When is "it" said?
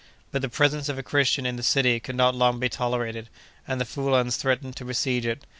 5.27-5.43